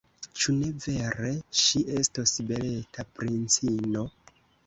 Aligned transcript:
Ĉu 0.43 0.53
ne 0.59 0.69
vere, 0.85 1.33
ŝi 1.59 1.83
estos 2.01 2.33
beleta 2.49 3.07
princino? 3.19 4.07